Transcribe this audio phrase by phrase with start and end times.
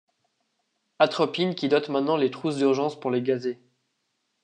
[0.97, 3.59] Atropine qui dote maintenant les trousses d'urgence pour les gazés.